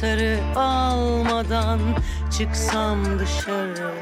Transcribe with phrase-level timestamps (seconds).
[0.00, 1.80] anahtarı almadan
[2.38, 3.92] çıksam dışarı.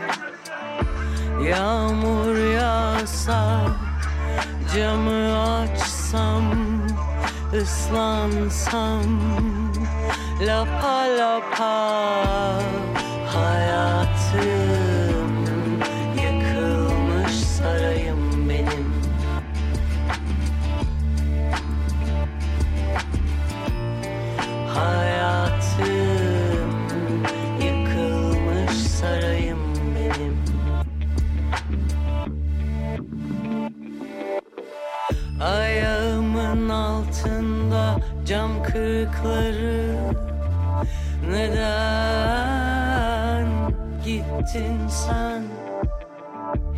[1.42, 3.60] Yağmur yağsa
[4.76, 6.44] camı açsam
[7.54, 9.20] ıslansam
[10.40, 11.98] lapa lapa
[13.34, 14.77] hayatım
[38.72, 39.96] kırıkları
[41.30, 42.68] Neden
[44.04, 45.42] gittin sen?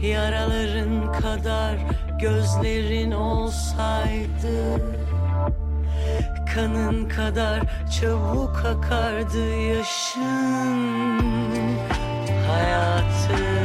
[0.02, 1.76] Yaraların kadar
[2.20, 4.80] gözlerin olsaydı
[6.54, 7.60] Kanın kadar
[8.00, 10.90] çabuk akardı yaşın.
[12.46, 13.59] Hayatım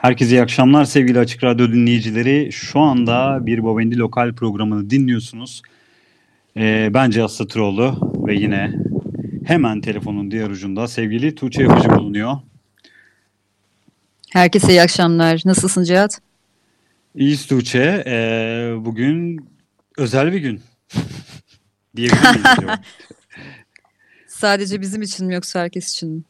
[0.00, 2.52] Herkese iyi akşamlar sevgili Açık Radyo dinleyicileri.
[2.52, 5.62] Şu anda bir Bobendi Lokal programını dinliyorsunuz.
[6.56, 8.72] Ee, ben Cihat Satıroğlu ve yine
[9.44, 12.36] hemen telefonun diğer ucunda sevgili Tuğçe Yapıcı bulunuyor.
[14.30, 15.42] Herkese iyi akşamlar.
[15.44, 16.20] Nasılsın Cihat?
[17.14, 18.04] İyiyiz Tuğçe.
[18.06, 19.46] Ee, bugün
[19.98, 20.60] özel bir gün.
[21.96, 22.80] Diyebilir miyiz acaba?
[24.26, 26.22] Sadece bizim için mi yoksa herkes için mi?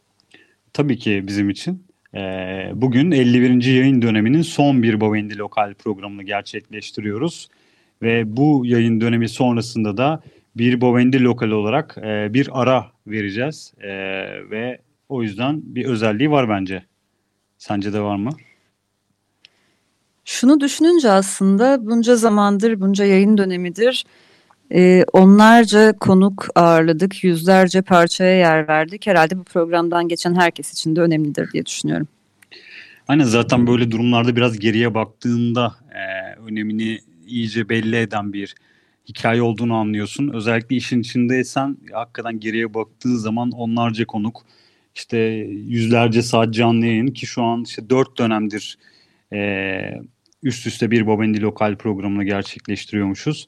[0.73, 1.90] Tabii ki bizim için.
[2.15, 3.65] Ee, bugün 51.
[3.65, 7.48] yayın döneminin son bir Bovendi Lokal programını gerçekleştiriyoruz.
[8.03, 10.22] Ve bu yayın dönemi sonrasında da
[10.56, 13.75] bir Bovendi Lokal olarak e, bir ara vereceğiz.
[13.81, 13.91] E,
[14.50, 14.78] ve
[15.09, 16.83] o yüzden bir özelliği var bence.
[17.59, 18.30] Sence de var mı?
[20.24, 24.04] Şunu düşününce aslında bunca zamandır, bunca yayın dönemidir
[24.75, 29.07] e, onlarca konuk ağırladık, yüzlerce parçaya yer verdik.
[29.07, 32.09] Herhalde bu programdan geçen herkes için de önemlidir diye düşünüyorum.
[33.09, 38.55] Aynen zaten böyle durumlarda biraz geriye baktığında e, önemini iyice belli eden bir
[39.09, 40.28] hikaye olduğunu anlıyorsun.
[40.28, 44.43] Özellikle işin içindeysen hakikaten geriye baktığın zaman onlarca konuk,
[44.95, 45.19] işte
[45.66, 48.78] yüzlerce saat canlı yayın ki şu an işte dört dönemdir
[49.33, 49.81] e,
[50.43, 53.47] üst üste bir Bobendi lokal programını gerçekleştiriyormuşuz.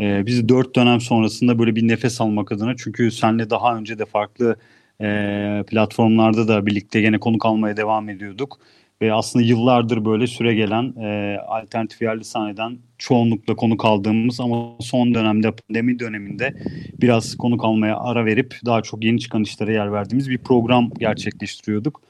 [0.00, 4.04] E, biz dört dönem sonrasında böyle bir nefes almak adına çünkü senle daha önce de
[4.04, 4.56] farklı
[5.00, 8.58] e, platformlarda da birlikte gene konuk almaya devam ediyorduk.
[9.02, 15.14] ve aslında yıllardır böyle süre gelen e, alternatif yerli sahneden çoğunlukla konuk aldığımız ama son
[15.14, 16.54] dönemde pandemi döneminde
[17.00, 22.02] biraz konuk almaya ara verip daha çok yeni çıkan işlere yer verdiğimiz bir program gerçekleştiriyorduk.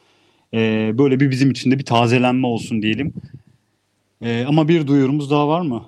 [0.54, 0.58] E,
[0.98, 3.12] böyle bir bizim için de bir tazelenme olsun diyelim.
[4.22, 5.84] E, ama bir duyurumuz daha var mı?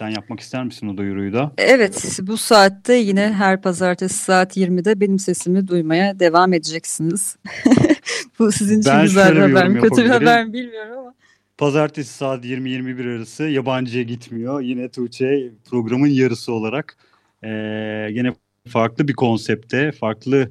[0.00, 1.52] Sen yapmak ister misin o duyuruyu da?
[1.58, 7.36] Evet, bu saatte yine her pazartesi saat 20'de benim sesimi duymaya devam edeceksiniz.
[8.38, 11.14] bu sizin için Ben güzel bir haber mi, kötü bir haber mi bilmiyorum ama.
[11.58, 14.60] Pazartesi saat 20-21 arası yabancıya gitmiyor.
[14.60, 16.96] Yine Tuğçe programın yarısı olarak
[17.42, 17.50] e,
[18.10, 18.32] yine
[18.68, 20.50] farklı bir konsepte, farklı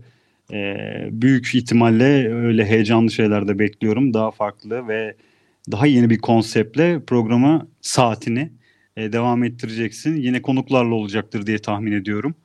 [0.54, 0.76] e,
[1.12, 4.14] büyük ihtimalle öyle heyecanlı şeyler de bekliyorum.
[4.14, 5.16] Daha farklı ve
[5.72, 8.59] daha yeni bir konseptle programı saatini
[9.00, 10.16] e, devam ettireceksin.
[10.16, 12.36] Yine konuklarla olacaktır diye tahmin ediyorum.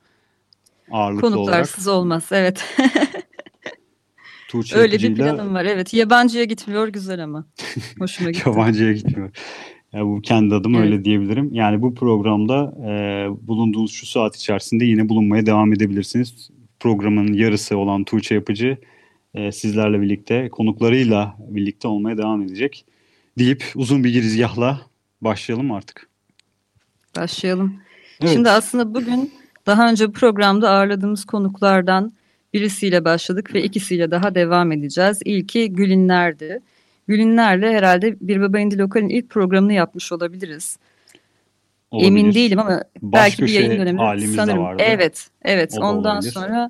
[0.91, 1.37] Ağırlıklı olarak.
[1.37, 2.63] Konuklarsız olmaz, evet.
[4.47, 5.93] Tuğçe Öyle bir planım var, evet.
[5.93, 7.45] Yabancıya gitmiyor, güzel ama.
[7.99, 8.49] Hoşuma gitti.
[8.49, 9.29] Yabancıya gitmiyor.
[9.93, 10.85] Ya bu kendi adım Evet.
[10.85, 11.49] öyle diyebilirim.
[11.53, 16.49] Yani bu programda e, bulunduğunuz şu saat içerisinde yine bulunmaya devam edebilirsiniz.
[16.79, 18.77] Programın yarısı olan Tuğçe Yapıcı
[19.33, 22.85] e, sizlerle birlikte konuklarıyla birlikte olmaya devam edecek.
[23.39, 24.81] Deyip uzun bir girizgahla
[25.21, 26.09] başlayalım artık.
[27.17, 27.73] Başlayalım.
[28.21, 28.33] Evet.
[28.33, 29.33] Şimdi aslında bugün
[29.65, 32.13] daha önce programda ağırladığımız konuklardan
[32.53, 35.19] birisiyle başladık ve ikisiyle daha devam edeceğiz.
[35.25, 36.59] İlki Gülinler'di.
[37.07, 40.77] Gülinler'le herhalde Bir Baba İndi Lokal'in ilk programını yapmış olabiliriz.
[41.91, 42.07] Olabilir.
[42.07, 44.63] Emin değilim ama belki bir yayın dönemi halimiz de sanırım.
[44.63, 44.83] vardı.
[44.85, 45.73] Evet, evet.
[45.77, 46.31] O da Ondan olabilir.
[46.31, 46.69] sonra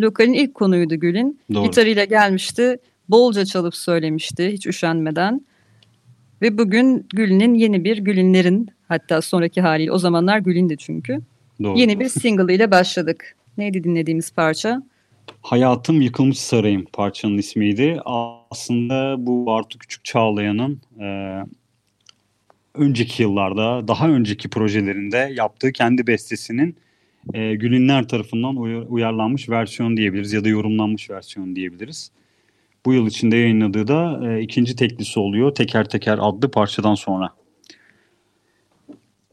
[0.00, 1.40] Lokal'in ilk konuydu Gül'in.
[1.54, 1.64] Doğru.
[1.64, 2.78] Gitarıyla gelmişti.
[3.08, 5.40] Bolca çalıp söylemişti hiç üşenmeden.
[6.44, 11.18] Ve bugün Gül'ün yeni bir Gül'inlerin hatta sonraki haliyle o zamanlar Gül'indi çünkü.
[11.62, 11.78] Doğru.
[11.78, 13.36] Yeni bir single ile başladık.
[13.58, 14.82] Neydi dinlediğimiz parça?
[15.42, 18.00] Hayatım Yıkılmış Sarayım parçanın ismiydi.
[18.50, 21.06] Aslında bu Bartu Küçük Çağlayan'ın e,
[22.74, 26.76] önceki yıllarda, daha önceki projelerinde yaptığı kendi bestesinin
[27.34, 32.10] e, Gülünler tarafından uy- uyarlanmış versiyon diyebiliriz ya da yorumlanmış versiyon diyebiliriz.
[32.86, 35.54] Bu yıl içinde yayınladığı da e, ikinci teklisi oluyor.
[35.54, 37.30] Teker Teker adlı parçadan sonra.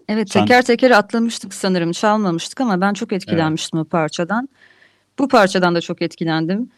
[0.07, 4.49] Evet Sen- teker teker atlamıştık sanırım çalmamıştık ama ben çok etkilenmiştim o parçadan.
[5.19, 6.69] Bu parçadan da çok etkilendim.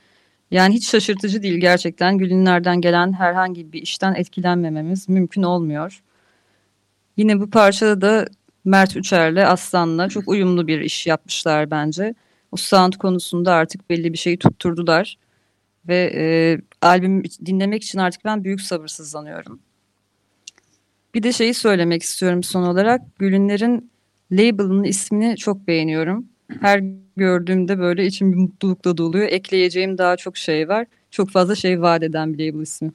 [0.52, 2.18] Yani hiç şaşırtıcı değil gerçekten.
[2.18, 6.04] Gülünlerden gelen herhangi bir işten etkilenmememiz mümkün olmuyor.
[7.18, 8.28] Yine bu parçada da
[8.66, 12.16] Mert Üçer'le Aslan'la çok uyumlu bir iş yapmışlar bence.
[12.52, 15.18] O sound konusunda artık belli bir şeyi tutturdular.
[15.88, 16.26] Ve e,
[16.82, 19.60] albümü dinlemek için artık ben büyük sabırsızlanıyorum.
[21.14, 23.02] Bir de şeyi söylemek istiyorum son olarak.
[23.20, 23.92] Gülünler'in
[24.32, 26.26] label'ının ismini çok beğeniyorum.
[26.62, 26.84] Her
[27.18, 29.28] gördüğümde böyle içim bir mutlulukla doluyor.
[29.30, 30.88] Ekleyeceğim daha çok şey var.
[31.12, 32.92] Çok fazla şey vaat eden bir label ismi.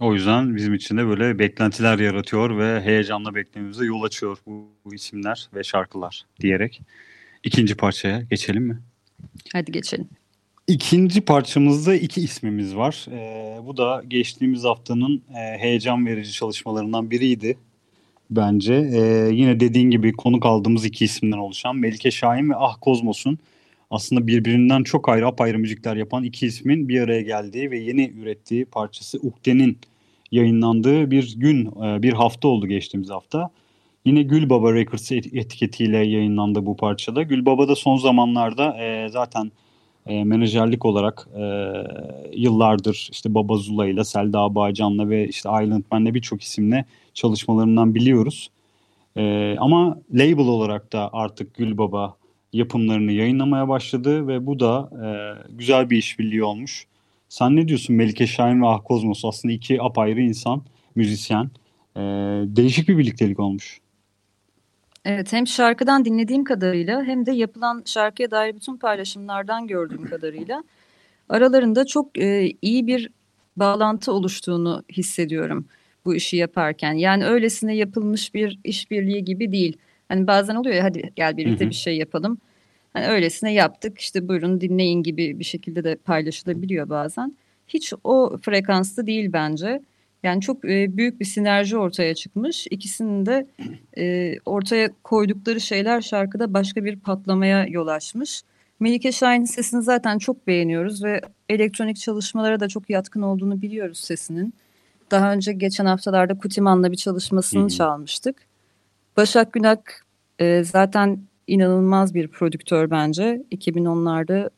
[0.00, 4.94] O yüzden bizim için de böyle beklentiler yaratıyor ve heyecanla beklememize yol açıyor bu, bu
[4.94, 6.82] isimler ve şarkılar diyerek.
[7.44, 8.78] ikinci parçaya geçelim mi?
[9.52, 10.08] Hadi geçelim.
[10.68, 13.06] İkinci parçamızda iki ismimiz var.
[13.10, 17.56] Ee, bu da geçtiğimiz haftanın e, heyecan verici çalışmalarından biriydi
[18.30, 18.74] bence.
[18.74, 23.38] Ee, yine dediğin gibi konuk aldığımız iki isimden oluşan Melike Şahin ve Ah Kozmos'un
[23.90, 28.64] aslında birbirinden çok ayrı apayrı müzikler yapan iki ismin bir araya geldiği ve yeni ürettiği
[28.64, 29.78] parçası Ukde'nin
[30.32, 33.50] yayınlandığı bir gün, e, bir hafta oldu geçtiğimiz hafta.
[34.04, 37.22] Yine Gülbaba Records et- etiketiyle yayınlandı bu parçada.
[37.22, 39.52] Gülbaba da son zamanlarda e, zaten
[40.06, 41.42] e, menajerlik olarak e,
[42.36, 46.84] yıllardır işte Baba Zula ile Selda Bağcan'la ve işte Island Man'le birçok isimle
[47.14, 48.50] çalışmalarından biliyoruz.
[49.16, 52.16] E, ama label olarak da artık Gülbaba
[52.52, 55.08] yapımlarını yayınlamaya başladı ve bu da e,
[55.56, 56.86] güzel bir işbirliği olmuş.
[57.28, 60.62] Sen ne diyorsun Melike Şahin ve Ah Kozmos aslında iki apayrı insan,
[60.94, 61.50] müzisyen.
[61.96, 62.00] E,
[62.56, 63.80] değişik bir birliktelik olmuş.
[65.04, 70.64] Evet hem şarkıdan dinlediğim kadarıyla hem de yapılan şarkıya dair bütün paylaşımlardan gördüğüm kadarıyla
[71.28, 73.10] aralarında çok e, iyi bir
[73.56, 75.66] bağlantı oluştuğunu hissediyorum
[76.04, 76.92] bu işi yaparken.
[76.92, 79.76] Yani öylesine yapılmış bir işbirliği gibi değil.
[80.08, 81.70] Hani bazen oluyor ya hadi gel birlikte Hı hı.
[81.70, 82.38] bir şey yapalım.
[82.92, 87.36] Hani öylesine yaptık işte buyurun dinleyin gibi bir şekilde de paylaşılabiliyor bazen.
[87.68, 89.80] Hiç o frekansta değil bence.
[90.24, 92.66] Yani çok e, büyük bir sinerji ortaya çıkmış.
[92.70, 93.46] İkisinin de
[93.98, 98.42] e, ortaya koydukları şeyler şarkıda başka bir patlamaya yol açmış.
[98.80, 104.54] Melike Şahin'in sesini zaten çok beğeniyoruz ve elektronik çalışmalara da çok yatkın olduğunu biliyoruz sesinin.
[105.10, 107.68] Daha önce geçen haftalarda Kutiman'la bir çalışmasını Hı hı.
[107.68, 108.36] çalmıştık.
[109.16, 110.04] Başak Günak
[110.38, 113.42] e, zaten inanılmaz bir prodüktör bence.
[113.52, 114.50] 2010'larda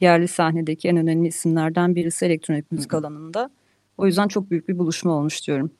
[0.00, 3.50] yerli sahnedeki en önemli isimlerden birisi elektronik müzik alanında.
[3.98, 5.70] O yüzden çok büyük bir buluşma olmuş diyorum.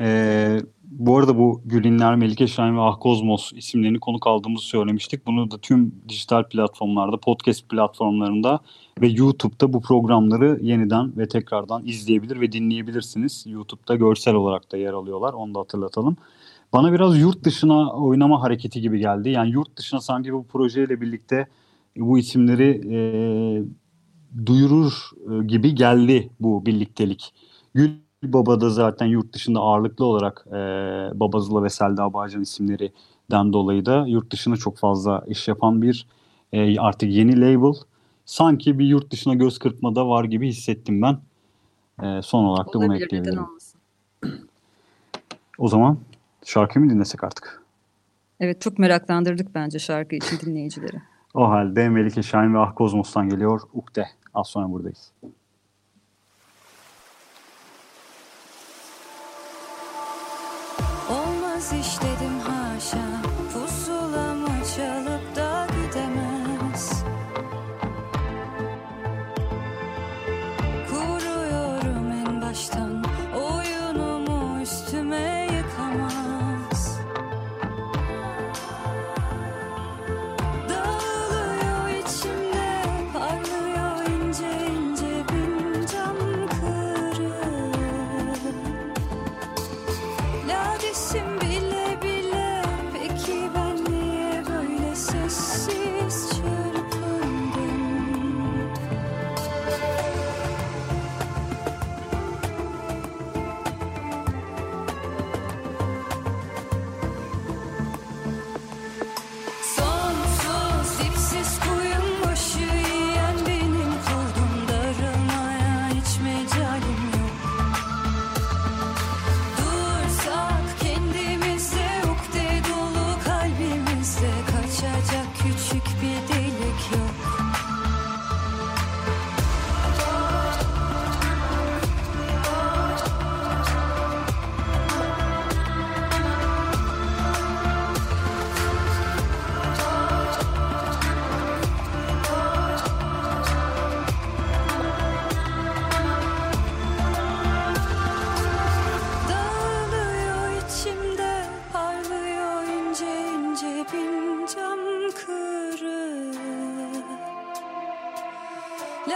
[0.00, 5.26] Ee, bu arada bu Gülinler, Melike Şahin ve Ah Kozmos isimlerini konuk aldığımızı söylemiştik.
[5.26, 8.60] Bunu da tüm dijital platformlarda, podcast platformlarında
[9.00, 13.44] ve YouTube'da bu programları yeniden ve tekrardan izleyebilir ve dinleyebilirsiniz.
[13.46, 15.32] YouTube'da görsel olarak da yer alıyorlar.
[15.32, 16.16] Onu da hatırlatalım.
[16.72, 19.30] Bana biraz yurt dışına oynama hareketi gibi geldi.
[19.30, 21.46] Yani yurt dışına sanki bu projeyle birlikte
[21.96, 22.98] bu isimleri e,
[24.46, 27.34] duyurur e, gibi geldi bu birliktelik.
[27.74, 27.90] Gül
[28.22, 30.52] Baba da zaten yurt dışında ağırlıklı olarak e,
[31.20, 36.06] Babazıla ve Selda Bağcan isimlerinden dolayı da yurt dışına çok fazla iş yapan bir
[36.52, 37.74] e, artık yeni label.
[38.24, 41.18] Sanki bir yurt dışına göz kırpmada var gibi hissettim ben.
[42.02, 43.46] E, son olarak da bunu Olabilir, neden ekleyebilirim.
[45.58, 45.98] O zaman
[46.44, 47.62] şarkı mı dinlesek artık?
[48.40, 50.96] Evet çok meraklandırdık bence şarkı için dinleyicileri.
[51.34, 54.06] O halde Melike Şahin ve Ah Kozmos'tan geliyor Ukde.
[54.34, 55.12] Az sonra buradayız.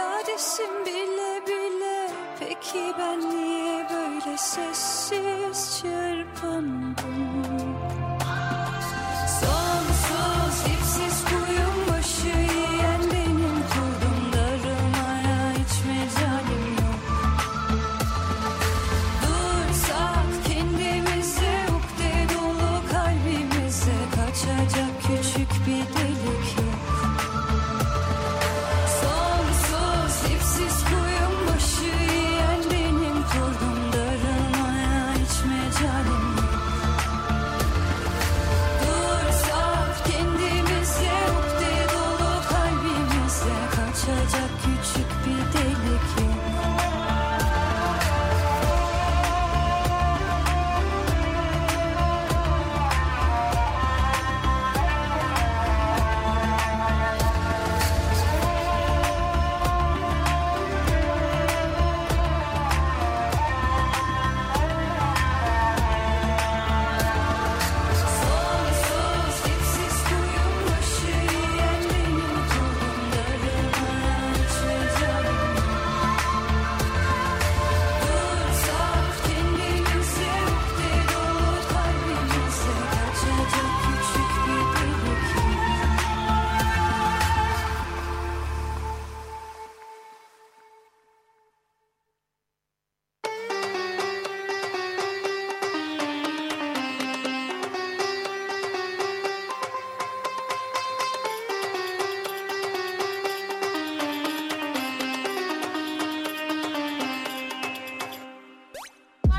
[0.05, 2.09] Ladesim bile bile.
[2.39, 6.95] Peki ben niye böyle sessiz çırpındım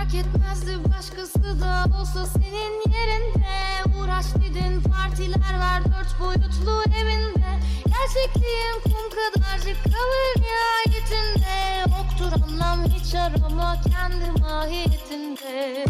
[0.07, 0.91] Fark etmezdi.
[0.99, 3.99] Başkası da olsa senin yerinde.
[3.99, 7.61] Uğraş dedin partiler ver dört boyutlu evinde.
[7.87, 11.79] Gerçekliğin kum kadarcık kalır nihayetinde.
[11.81, 15.85] Yoktur anlam hiç arama kendi mahiyetinde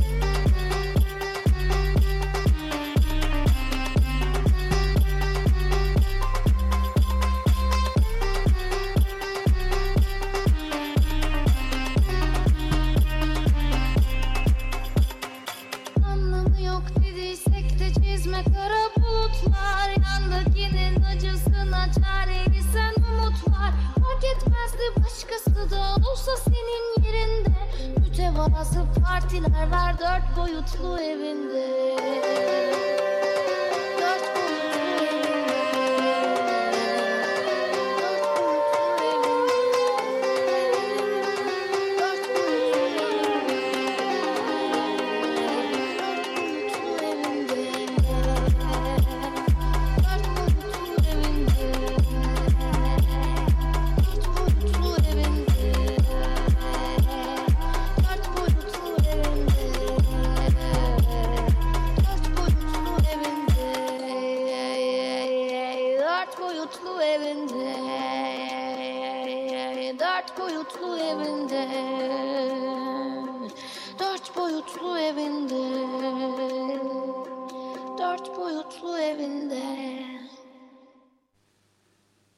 [29.20, 32.95] partiler ver dört boyutlu evinde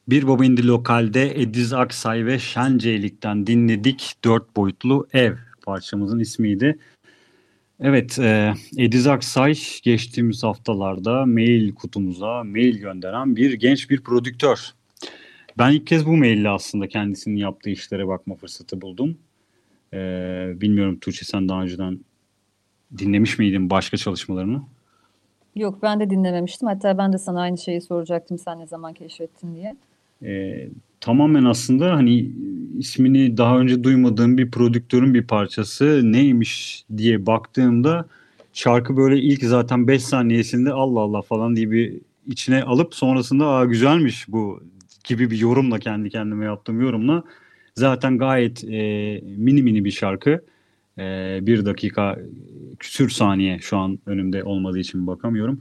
[0.08, 4.14] Bir Baba İndi Lokal'de Ediz Aksay ve Şenceylik'ten dinledik.
[4.24, 5.34] Dört boyutlu ev
[5.66, 6.78] parçamızın ismiydi.
[7.80, 14.58] Evet, e, Ediz Aksay geçtiğimiz haftalarda mail kutumuza mail gönderen bir genç bir prodüktör.
[15.58, 19.18] Ben ilk kez bu maille aslında kendisinin yaptığı işlere bakma fırsatı buldum.
[19.92, 19.98] E,
[20.54, 22.00] bilmiyorum Tuğçe sen daha önceden
[22.98, 24.62] dinlemiş miydin başka çalışmalarını?
[25.56, 26.68] Yok ben de dinlememiştim.
[26.68, 29.76] Hatta ben de sana aynı şeyi soracaktım sen ne zaman keşfettin diye.
[30.24, 30.68] Ee,
[31.00, 32.32] tamamen aslında hani
[32.78, 38.08] ismini daha önce duymadığım bir prodüktörün bir parçası neymiş diye baktığımda
[38.52, 43.64] şarkı böyle ilk zaten 5 saniyesinde Allah Allah falan diye bir içine alıp sonrasında Aa,
[43.64, 44.62] güzelmiş bu
[45.04, 47.24] gibi bir yorumla kendi kendime yaptığım yorumla
[47.74, 50.44] zaten gayet e, mini mini bir şarkı.
[50.98, 52.18] E, bir dakika
[52.78, 55.60] küsür saniye şu an önümde olmadığı için bakamıyorum.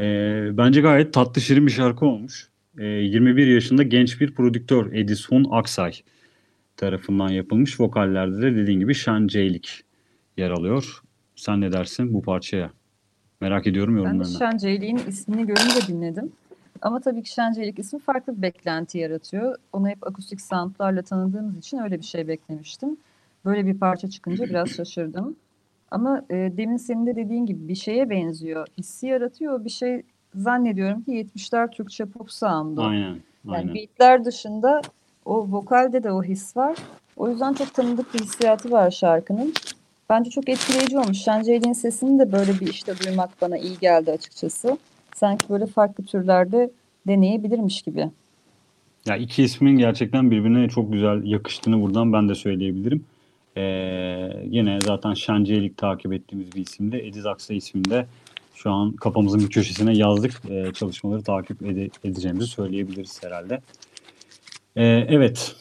[0.00, 0.04] E,
[0.52, 2.48] bence gayet tatlı şirin bir şarkı olmuş.
[2.78, 5.92] E, 21 yaşında genç bir prodüktör Edison Aksay
[6.76, 7.80] tarafından yapılmış.
[7.80, 9.84] Vokallerde de dediğin gibi Şen Ceylik
[10.36, 11.02] yer alıyor.
[11.36, 12.70] Sen ne dersin bu parçaya?
[13.40, 14.38] Merak ediyorum Ben de yorumlarını.
[14.38, 16.32] Şenceylik'in ismini görünce dinledim.
[16.82, 19.56] Ama tabii ki Şenceylik ismi farklı bir beklenti yaratıyor.
[19.72, 22.96] Onu hep akustik soundlarla tanıdığımız için öyle bir şey beklemiştim.
[23.44, 25.36] Böyle bir parça çıkınca biraz şaşırdım.
[25.90, 28.66] Ama e, demin senin de dediğin gibi bir şeye benziyor.
[28.78, 29.64] Hissi yaratıyor.
[29.64, 30.02] Bir şey
[30.36, 32.82] zannediyorum ki 70'ler Türkçe pop sound'u.
[32.82, 33.74] Aynen, Yani aynen.
[33.74, 34.82] beatler dışında
[35.24, 36.76] o vokalde de o his var.
[37.16, 39.52] O yüzden çok tanıdık bir hissiyatı var şarkının.
[40.10, 41.18] Bence çok etkileyici olmuş.
[41.18, 44.78] Şenceylik'in sesini de böyle bir işte duymak bana iyi geldi açıkçası.
[45.14, 46.70] Sanki böyle farklı türlerde
[47.06, 48.10] deneyebilirmiş gibi.
[49.06, 53.04] Ya iki ismin gerçekten birbirine çok güzel yakıştığını buradan ben de söyleyebilirim.
[53.56, 53.62] Ee,
[54.44, 57.06] yine zaten Şenceylik takip ettiğimiz bir isimde.
[57.06, 58.06] Ediz Aksay isminde
[58.54, 60.42] şu an kafamızın bir köşesine yazdık.
[60.50, 63.60] Ee, çalışmaları takip ede- edeceğimizi söyleyebiliriz herhalde.
[64.76, 65.56] Ee, evet.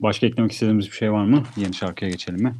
[0.00, 1.42] Başka eklemek istediğimiz bir şey var mı?
[1.56, 2.54] Yeni şarkıya geçelim mi?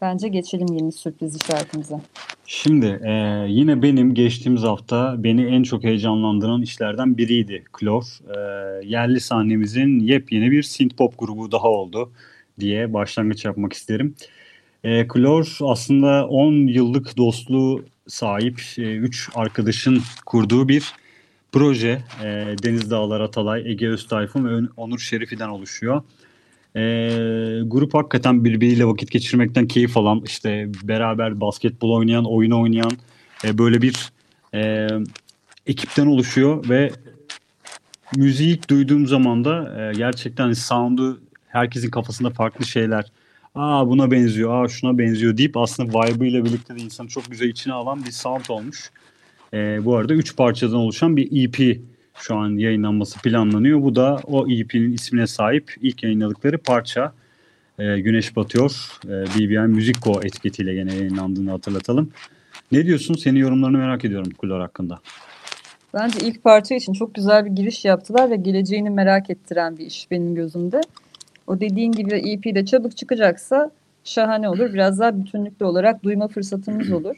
[0.00, 2.00] Bence geçelim yeni sürprizli şarkımıza.
[2.46, 3.12] Şimdi e,
[3.48, 8.04] yine benim geçtiğimiz hafta beni en çok heyecanlandıran işlerden biriydi Klor.
[8.28, 8.38] E,
[8.86, 12.12] yerli sahnemizin yepyeni bir synth-pop grubu daha oldu
[12.60, 14.14] diye başlangıç yapmak isterim.
[14.20, 14.41] E,
[14.82, 20.92] Klor aslında 10 yıllık dostluğu sahip 3 arkadaşın kurduğu bir
[21.52, 22.02] proje.
[22.22, 22.26] E,
[22.62, 26.02] Deniz Dağlar Atalay, Ege Öztayfun ve Onur Şerifi'den oluşuyor.
[26.76, 26.80] E,
[27.64, 32.92] grup hakikaten birbiriyle vakit geçirmekten keyif alan, işte beraber basketbol oynayan, oyun oynayan
[33.44, 34.12] e, böyle bir
[34.54, 34.88] e,
[35.66, 36.92] ekipten oluşuyor ve
[38.16, 43.04] müziği duyduğum zaman da e, gerçekten sound'u herkesin kafasında farklı şeyler.
[43.54, 47.72] Aa buna benziyor, aa şuna benziyor deyip aslında vibe'ıyla birlikte de insanı çok güzel içine
[47.72, 48.90] alan bir sound olmuş.
[49.54, 51.80] E, bu arada 3 parçadan oluşan bir EP
[52.14, 53.82] şu an yayınlanması planlanıyor.
[53.82, 57.12] Bu da o EP'nin ismine sahip ilk yayınladıkları parça.
[57.78, 58.98] E, Güneş Batıyor.
[59.04, 62.10] E, BBI Müzik Co etiketiyle gene yayınlandığını hatırlatalım.
[62.72, 63.14] Ne diyorsun?
[63.14, 65.00] Senin yorumlarını merak ediyorum Kulor hakkında.
[65.94, 70.10] Bence ilk parça için çok güzel bir giriş yaptılar ve geleceğini merak ettiren bir iş
[70.10, 70.80] benim gözümde.
[71.46, 73.70] O dediğin gibi EP de çabuk çıkacaksa
[74.04, 74.74] şahane olur.
[74.74, 77.16] Biraz daha bütünlüklü olarak duyma fırsatımız olur.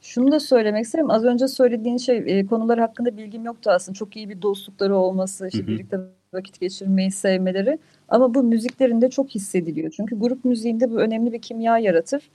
[0.00, 1.10] Şunu da söylemek isterim.
[1.10, 3.94] Az önce söylediğin şey e, konular hakkında bilgim yoktu aslında.
[3.96, 5.98] Çok iyi bir dostlukları olması, işte birlikte
[6.32, 7.78] vakit geçirmeyi sevmeleri.
[8.08, 9.90] Ama bu müziklerinde çok hissediliyor.
[9.96, 12.30] Çünkü grup müziğinde bu önemli bir kimya yaratır.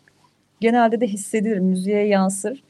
[0.60, 2.64] Genelde de hissedilir, müziğe yansır.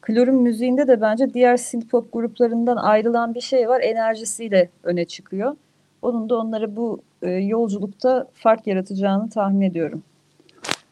[0.00, 3.80] Klor'un müziğinde de bence diğer synth-pop gruplarından ayrılan bir şey var.
[3.80, 5.56] Enerjisiyle öne çıkıyor.
[6.02, 10.02] Onun da onlara bu e, yolculukta fark yaratacağını tahmin ediyorum.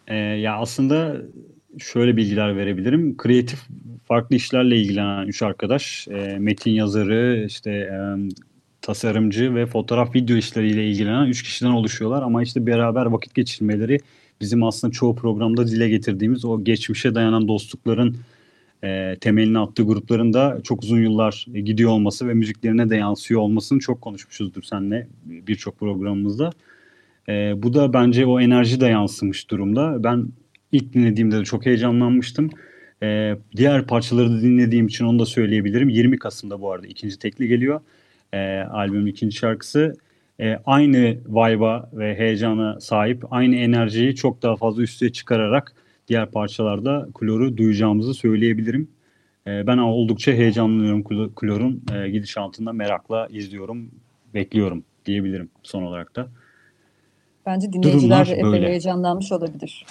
[0.07, 1.17] Ee, ya aslında
[1.79, 3.17] şöyle bilgiler verebilirim.
[3.17, 3.61] Kreatif
[4.05, 6.09] farklı işlerle ilgilenen üç arkadaş.
[6.09, 7.99] e, metin yazarı, işte e,
[8.83, 12.23] tasarımcı ve fotoğraf video işleriyle ilgilenen 3 kişiden oluşuyorlar.
[12.23, 14.01] Ama işte beraber vakit geçirmeleri
[14.41, 18.17] bizim aslında çoğu programda dile getirdiğimiz o geçmişe dayanan dostlukların
[18.85, 23.79] e, temelini attığı grupların da çok uzun yıllar gidiyor olması ve müziklerine de yansıyor olmasını
[23.79, 26.51] çok konuşmuşuzdur seninle birçok programımızda.
[27.29, 30.05] E, bu da bence o enerji de yansımış durumda.
[30.05, 30.29] Ben
[30.73, 32.51] ilk dinlediğimde de çok heyecanlanmıştım.
[33.03, 35.89] E, diğer parçaları da dinlediğim için onu da söyleyebilirim.
[35.89, 37.81] 20 Kasım'da bu arada ikinci tekli geliyor.
[38.33, 39.95] E, albümün ikinci şarkısı.
[40.41, 45.75] E, aynı vibe'a ve heyecana sahip, aynı enerjiyi çok daha fazla üstüne çıkararak
[46.09, 48.89] diğer parçalarda Klor'u duyacağımızı söyleyebilirim.
[49.47, 53.91] E, ben oldukça heyecanlanıyorum Klo- Klor'un e, gidişatında merakla izliyorum,
[54.35, 56.29] bekliyorum diyebilirim son olarak da.
[57.47, 58.69] Bence dinleyiciler Durumlar epey böyle.
[58.69, 59.87] heyecanlanmış olabilir.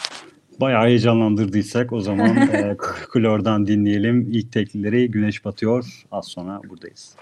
[0.61, 2.77] Bayağı heyecanlandırdıysak o zaman e,
[3.13, 4.27] Klor'dan dinleyelim.
[4.31, 6.03] İlk teklileri Güneş Batıyor.
[6.11, 7.15] Az sonra buradayız.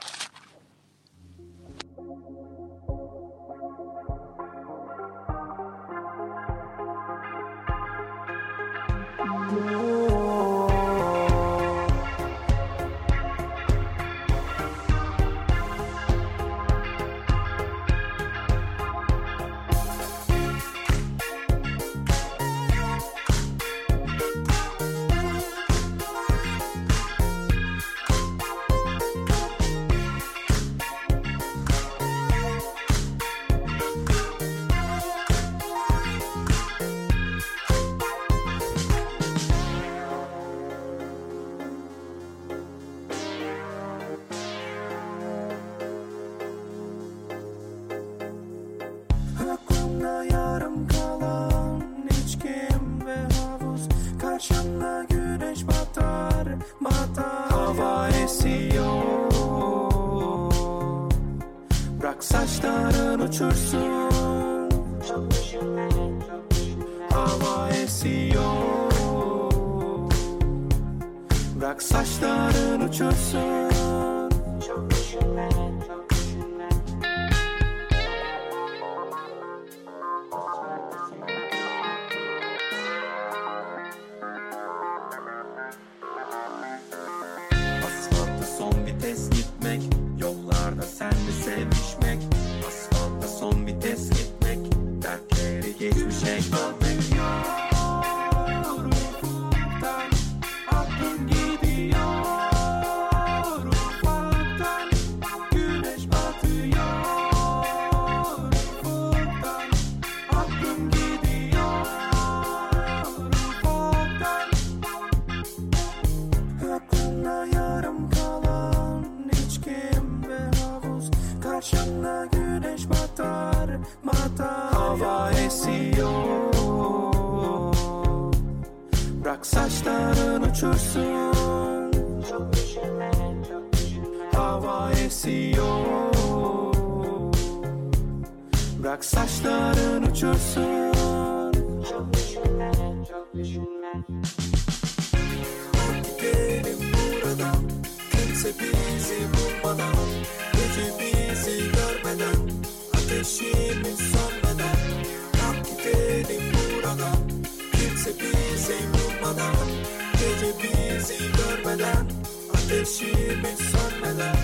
[161.10, 162.06] Bizi görmeden
[162.54, 164.36] Ateşimiz sönmeden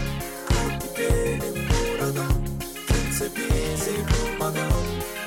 [0.49, 2.33] Kalk gidelim buradan.
[2.87, 4.71] Kimse bizi bulmadan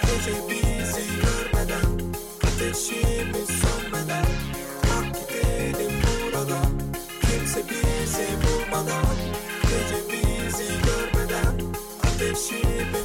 [0.02, 2.12] Gece bizi görmeden
[2.46, 4.26] Ateşimiz sönmeden
[4.82, 6.70] Kalk gidelim buradan.
[7.20, 9.16] Kimse bizi bulmadan
[9.62, 11.54] Gece bizi görmeden
[12.02, 13.03] Ateşimiz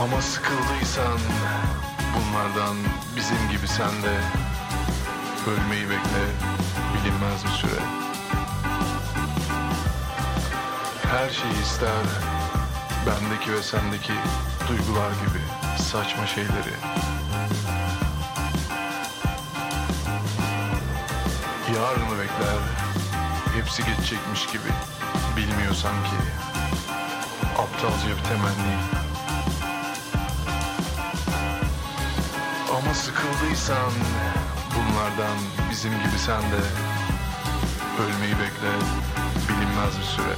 [0.00, 1.18] Ama sıkıldıysan
[2.14, 2.76] bunlardan
[3.16, 4.20] bizim gibi sen de
[5.50, 6.24] ölmeyi bekle
[6.94, 7.80] bilinmez bir süre.
[11.10, 12.04] Her şeyi ister
[13.06, 14.12] bendeki ve sendeki
[14.68, 15.42] duygular gibi
[15.82, 16.74] saçma şeyleri.
[21.74, 22.58] Yarını bekler
[23.56, 24.70] hepsi geçecekmiş gibi
[25.36, 26.16] bilmiyor sanki
[27.58, 29.05] aptalca bir temenni.
[32.86, 33.92] Ama sıkıldıysan
[34.74, 35.38] bunlardan
[35.70, 36.62] bizim gibi sen de
[38.02, 38.72] ölmeyi bekle
[39.48, 40.34] bilinmez bir süre.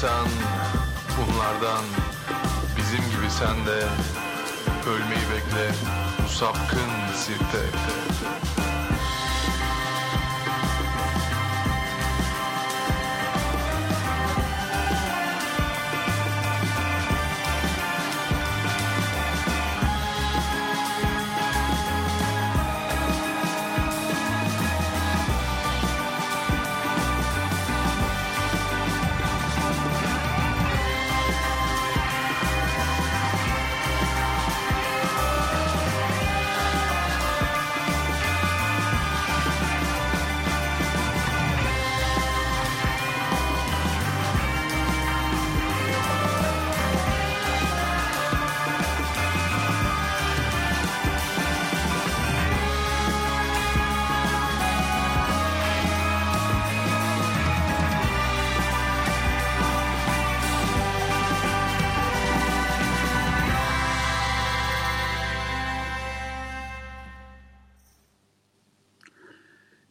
[0.00, 0.28] Sıkıldıysan
[1.16, 1.84] bunlardan
[2.76, 3.86] bizim gibi sen de
[4.90, 5.70] ölmeyi bekle
[6.24, 7.80] bu sapkın sirte.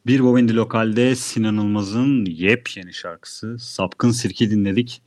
[0.09, 5.01] Bir Bovendi Lokal'de Sinan Ilmaz'ın yepyeni şarkısı Sapkın Sirki dinledik.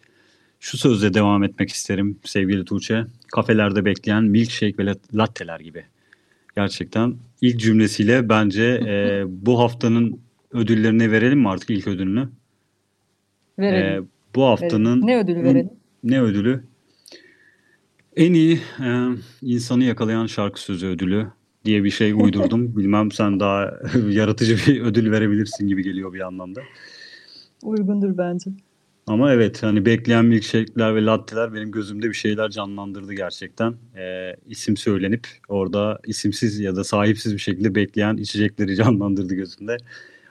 [0.61, 3.05] Şu sözle devam etmek isterim sevgili Tuğçe.
[3.33, 5.85] Kafelerde bekleyen milkshake ve lat- latteler gibi.
[6.57, 10.21] Gerçekten ilk cümlesiyle bence e, bu haftanın
[10.53, 12.29] ödüllerini verelim mi artık ilk ödülünü?
[13.59, 14.05] Verelim.
[14.05, 15.07] E, bu haftanın verelim.
[15.07, 15.71] Ne ödülü verelim?
[16.05, 16.65] ne ödülü?
[18.17, 19.09] En iyi e,
[19.43, 21.27] insanı yakalayan şarkı sözü ödülü
[21.65, 22.77] diye bir şey uydurdum.
[22.77, 23.79] Bilmem sen daha
[24.11, 26.61] yaratıcı bir ödül verebilirsin gibi geliyor bir anlamda.
[27.63, 28.51] Uygundur bence.
[29.07, 33.75] Ama evet hani bekleyen milkshake'ler ve latteler benim gözümde bir şeyler canlandırdı gerçekten.
[33.97, 39.77] E, isim söylenip orada isimsiz ya da sahipsiz bir şekilde bekleyen içecekleri canlandırdı gözümde.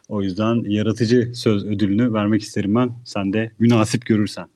[0.10, 2.92] O yüzden yaratıcı söz ödülünü vermek isterim ben.
[3.06, 4.48] Sen de münasip görürsen.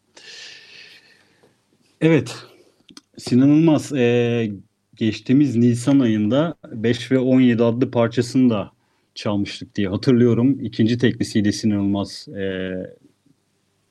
[2.01, 2.35] Evet.
[3.17, 4.51] Sinan Ilmaz e,
[4.97, 8.71] geçtiğimiz Nisan ayında 5 ve 17 adlı parçasını da
[9.15, 10.60] çalmıştık diye hatırlıyorum.
[10.62, 12.27] İkinci teklisiydi Sinan Ilmaz.
[12.27, 12.71] E,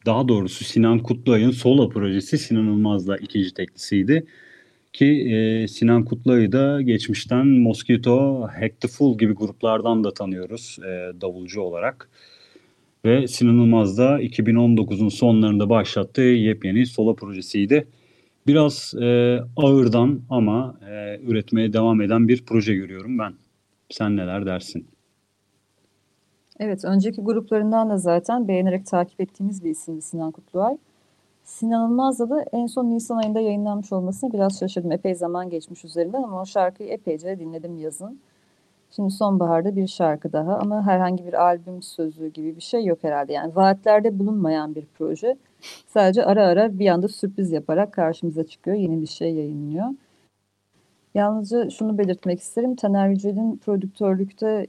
[0.06, 4.26] daha doğrusu Sinan Kutluay'ın solo projesi Sinan Ilmaz'la ikinci teklisiydi.
[4.92, 11.20] Ki e, Sinan Kutluay'ı da geçmişten Mosquito, Hack the Fool gibi gruplardan da tanıyoruz e,
[11.20, 12.10] davulcu olarak.
[13.04, 17.86] Ve Sinan Ilmaz da 2019'un sonlarında başlattığı yepyeni solo projesiydi.
[18.46, 23.34] Biraz e, ağırdan ama e, üretmeye devam eden bir proje görüyorum ben.
[23.90, 24.86] Sen neler dersin?
[26.60, 30.76] Evet, önceki gruplarından da zaten beğenerek takip ettiğimiz bir isimdi Sinan Kutluay.
[31.44, 34.92] Sinan Ilmaz'la da en son Nisan ayında yayınlanmış olmasına biraz şaşırdım.
[34.92, 38.18] Epey zaman geçmiş üzerinden ama o şarkıyı epeyce dinledim yazın.
[38.90, 43.32] Şimdi sonbaharda bir şarkı daha ama herhangi bir albüm sözü gibi bir şey yok herhalde.
[43.32, 45.36] Yani vaatlerde bulunmayan bir proje.
[45.86, 48.76] Sadece ara ara bir anda sürpriz yaparak karşımıza çıkıyor.
[48.76, 49.86] Yeni bir şey yayınlıyor.
[51.14, 52.76] Yalnızca şunu belirtmek isterim.
[52.76, 54.66] Taner Yücel'in prodüktörlükte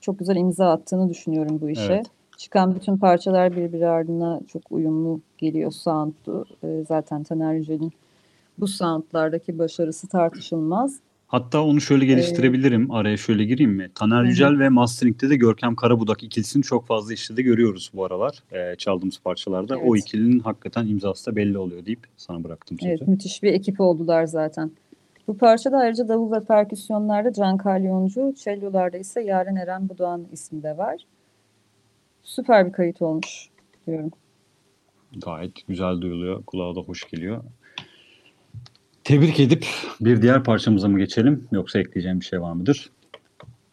[0.00, 1.92] çok güzel imza attığını düşünüyorum bu işe.
[1.92, 2.06] Evet.
[2.36, 6.44] Çıkan bütün parçalar birbiri ardına çok uyumlu geliyor sound'u.
[6.64, 7.92] Ee, zaten Taner Yücel'in
[8.58, 11.00] bu soundlardaki başarısı tartışılmaz.
[11.26, 12.90] Hatta onu şöyle geliştirebilirim.
[12.90, 13.90] Araya şöyle gireyim mi?
[13.94, 14.26] Taner Hı.
[14.26, 18.42] Yücel ve Mastering'de de Görkem Karabudak ikilisini çok fazla işte de görüyoruz bu aralar.
[18.52, 19.76] e, çaldığımız parçalarda.
[19.76, 20.06] O Evet.
[20.06, 22.90] ikilinin hakikaten imzası da belli oluyor deyip sana bıraktım sözü.
[22.90, 24.70] Evet, müthiş bir ekip oldular zaten.
[25.28, 30.76] Bu parçada ayrıca davul ve perküsyonlarda Can Kalyoncu, cellolarda ise Yaren Eren Budoğan ismi de
[30.78, 30.96] var.
[32.22, 33.48] Süper bir kayıt olmuş
[33.86, 34.10] diyorum.
[35.24, 36.42] Gayet güzel duyuluyor.
[36.44, 37.44] Kulağa da hoş geliyor.
[39.04, 39.66] Tebrik edip
[40.00, 41.48] bir diğer parçamıza mı geçelim?
[41.52, 42.90] Yoksa ekleyeceğim bir şey var mıdır?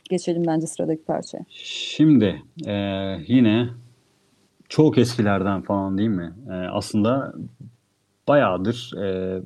[0.10, 1.46] Geçelim bence sıradaki parçaya.
[1.64, 2.74] Şimdi e,
[3.28, 3.70] yine
[4.70, 6.34] çok eskilerden falan değil mi?
[6.50, 7.34] E, aslında
[8.28, 9.40] bayağıdır e,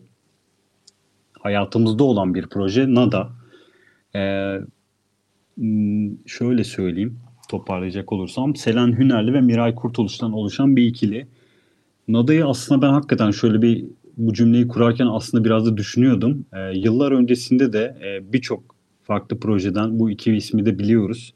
[1.39, 3.29] hayatımızda olan bir proje Nada.
[4.15, 4.21] E,
[6.25, 7.19] şöyle söyleyeyim
[7.49, 11.27] toparlayacak olursam Selen Hünerli ve Miray Kurtuluş'tan oluşan bir ikili.
[12.07, 13.85] Nada'yı aslında ben hakikaten şöyle bir
[14.17, 16.45] bu cümleyi kurarken aslında biraz da düşünüyordum.
[16.53, 21.33] E, yıllar öncesinde de e, birçok farklı projeden bu iki ismi de biliyoruz.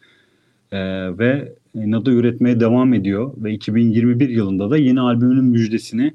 [0.72, 6.14] Ee, ve Nada üretmeye devam ediyor ve 2021 yılında da yeni albümünün müjdesini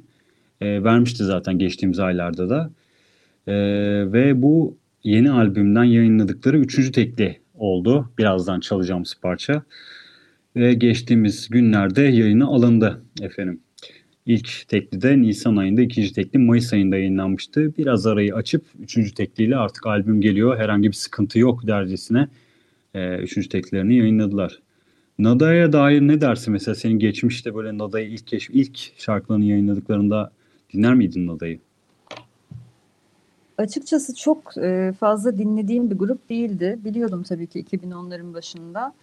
[0.60, 2.70] e, vermişti zaten geçtiğimiz aylarda da.
[3.46, 3.52] Ee,
[4.12, 8.10] ve bu yeni albümden yayınladıkları üçüncü tekli oldu.
[8.18, 9.62] Birazdan çalacağımız parça.
[10.56, 13.60] Ve geçtiğimiz günlerde yayına alındı efendim.
[14.26, 17.76] İlk tekli de Nisan ayında, ikinci tekli Mayıs ayında yayınlanmıştı.
[17.78, 20.58] Biraz arayı açıp üçüncü tekliyle artık albüm geliyor.
[20.58, 22.28] Herhangi bir sıkıntı yok dercesine
[22.94, 24.62] e, üçüncü teklerini yayınladılar.
[25.18, 30.32] Nada'ya dair ne dersin mesela senin geçmişte böyle Nada'yı ilk keşf ilk şarkılarını yayınladıklarında
[30.72, 31.58] dinler miydin Nada'yı?
[33.58, 36.78] Açıkçası çok e, fazla dinlediğim bir grup değildi.
[36.84, 38.94] Biliyordum tabii ki 2010'ların başında.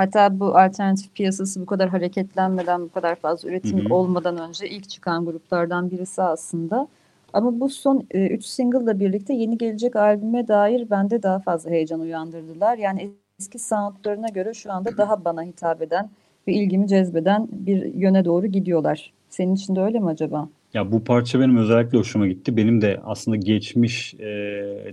[0.00, 3.94] Hatta bu alternatif piyasası bu kadar hareketlenmeden, bu kadar fazla üretim Hı hı.
[3.94, 6.88] olmadan önce ilk çıkan gruplardan birisi aslında.
[7.32, 12.78] Ama bu son 3 single'la birlikte yeni gelecek albüme dair bende daha fazla heyecan uyandırdılar.
[12.78, 13.10] Yani
[13.40, 16.10] eski soundlarına göre şu anda daha bana hitap eden
[16.48, 19.12] ve ilgimi cezbeden bir yöne doğru gidiyorlar.
[19.28, 20.48] Senin için de öyle mi acaba?
[20.74, 22.56] Ya bu parça benim özellikle hoşuma gitti.
[22.56, 24.26] Benim de aslında geçmiş e,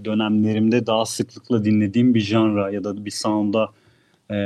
[0.05, 3.69] dönemlerimde daha sıklıkla dinlediğim bir janra ya da bir sound'a
[4.31, 4.37] e,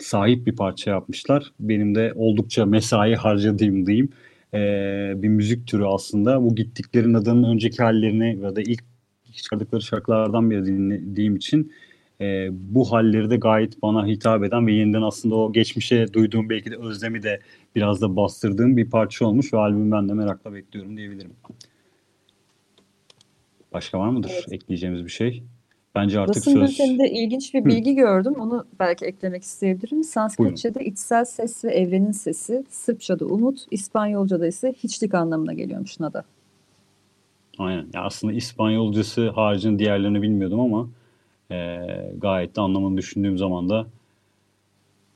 [0.00, 1.52] sahip bir parça yapmışlar.
[1.60, 4.08] Benim de oldukça mesai harcadığım diyeyim
[4.54, 4.58] e,
[5.16, 6.42] bir müzik türü aslında.
[6.42, 8.84] Bu gittikleri Nada'nın önceki hallerini ya da ilk
[9.32, 11.72] çıkardıkları şarkılardan biri dinlediğim için
[12.20, 16.70] e, bu halleri de gayet bana hitap eden ve yeniden aslında o geçmişe duyduğum belki
[16.70, 17.40] de özlemi de
[17.76, 21.32] biraz da bastırdığım bir parça olmuş ve albümü ben de merakla bekliyorum diyebilirim.
[23.72, 24.52] Başka var mıdır Evet.
[24.52, 25.42] ekleyeceğimiz bir şey?
[25.94, 26.70] Bence artık Basın söz...
[26.70, 28.34] bülteninde ilginç bir bilgi gördüm.
[28.38, 30.04] Onu belki eklemek isteyebilirim.
[30.04, 36.24] Sanskritçe'de içsel ses ve evrenin sesi, Sırpça'da umut, İspanyolca'da ise hiçlik anlamına geliyormuş nada.
[37.58, 37.86] Aynen.
[37.94, 40.88] Ya aslında İspanyolcası haricinde diğerlerini bilmiyordum ama
[41.50, 41.86] e,
[42.18, 43.86] gayet de anlamını düşündüğüm zaman da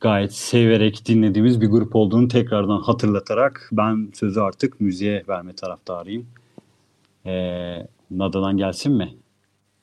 [0.00, 6.26] gayet severek dinlediğimiz bir grup olduğunu tekrardan hatırlatarak ben sözü artık müziğe verme taraftarıyım.
[7.26, 7.32] E,
[8.10, 9.14] Nada'dan gelsin mi?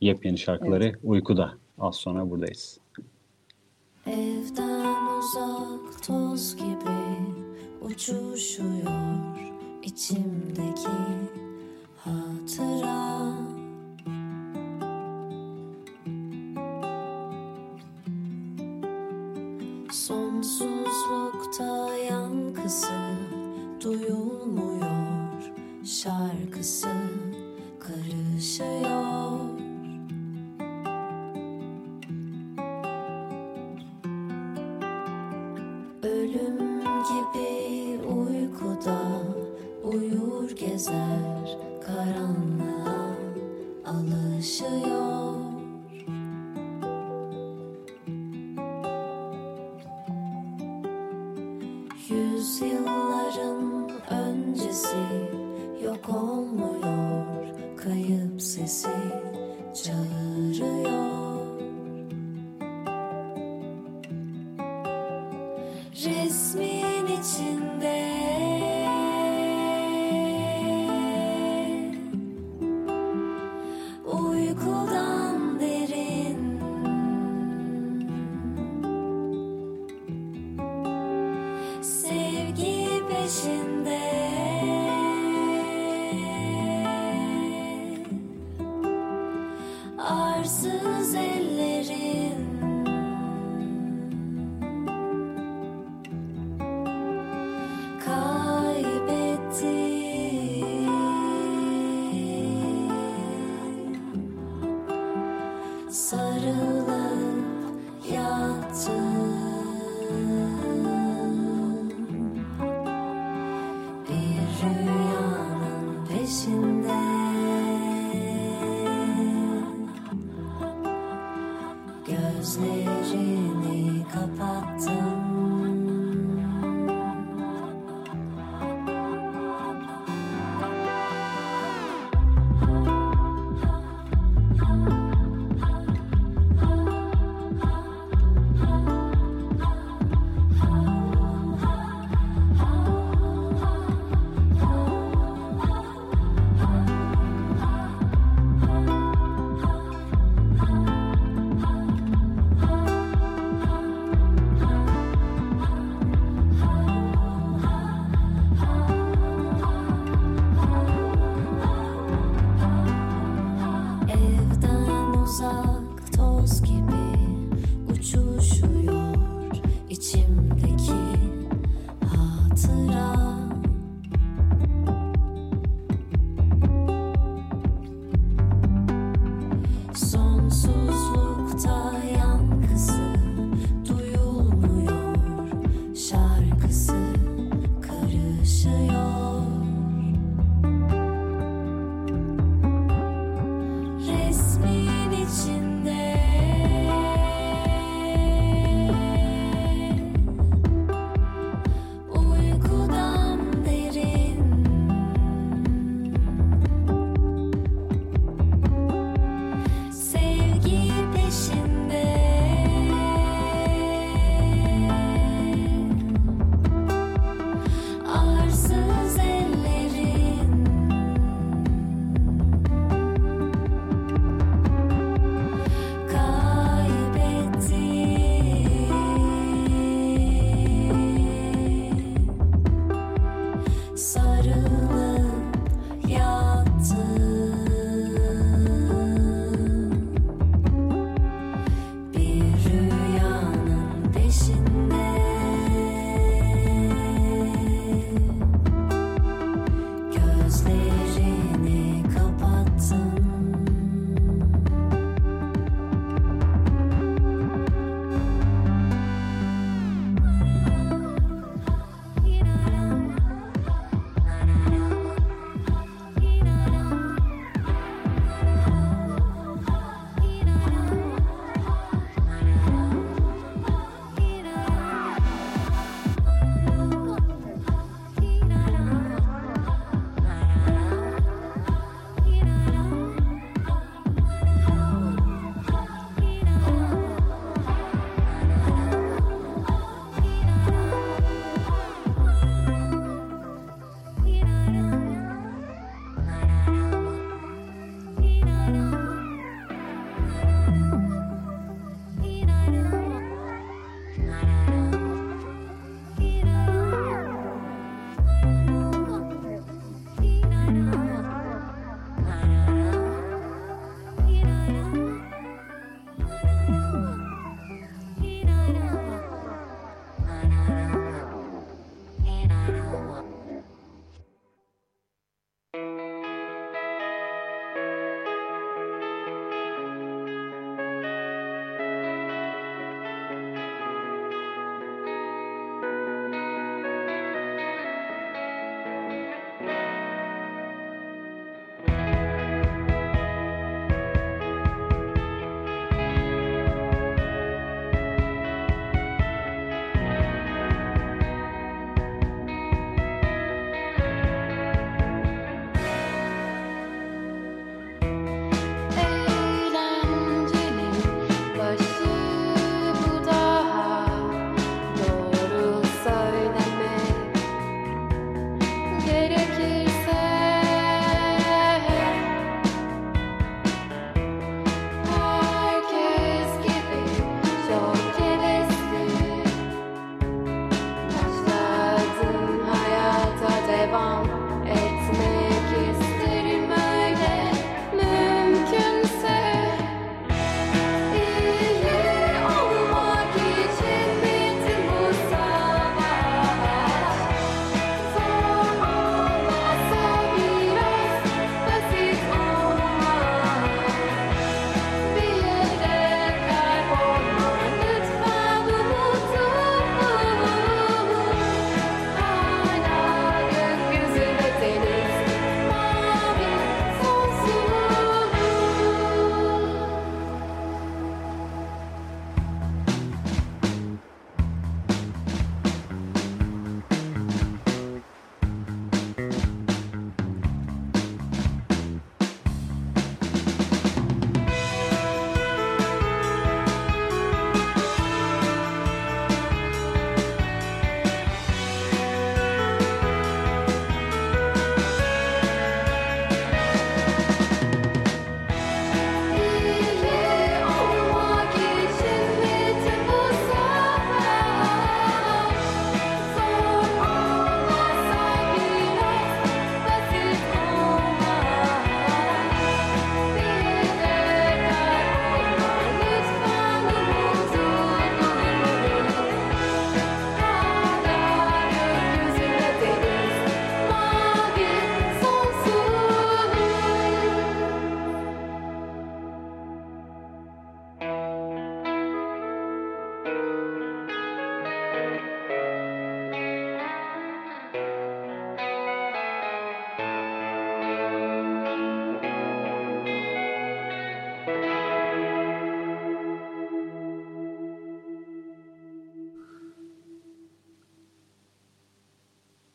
[0.03, 1.53] Yepyeni şarkıları uykuda.
[1.79, 2.79] Az sonra buradayız.
[4.07, 7.17] Evden uzak toz gibi
[7.81, 9.37] uçuşuyor
[9.83, 10.87] içimdeki
[11.97, 13.33] hatıra
[19.91, 22.93] Sonsuzlukta yankısı
[23.83, 25.51] duyulmuyor
[25.85, 26.87] şarkısı
[27.79, 29.52] karışıyor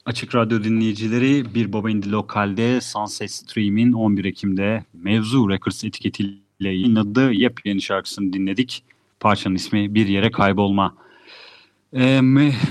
[0.08, 7.32] Açık Radyo dinleyicileri Bir Baba İndi Lokal'de Sunset Stream'in 11 Ekim'de Mevzu Records etiketiyle yayınladığı
[7.32, 8.84] yepyeni şarkısını dinledik.
[9.20, 10.94] Parçanın ismi Bir Yere Kaybolma.
[11.92, 12.20] Ee,